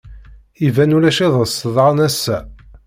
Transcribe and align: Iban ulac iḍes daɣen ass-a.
Iban 0.67 0.95
ulac 0.97 1.19
iḍes 1.25 1.55
daɣen 1.73 1.99
ass-a. 2.07 2.37